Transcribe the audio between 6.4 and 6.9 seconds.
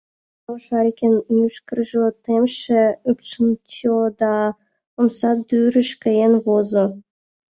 возо.